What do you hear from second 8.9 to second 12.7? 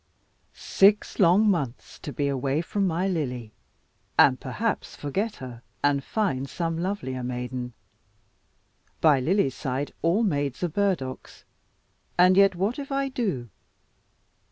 "By Lily's side, all maids are burdocks. And yet